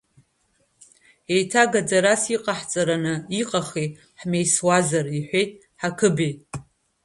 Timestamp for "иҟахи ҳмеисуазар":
3.41-5.05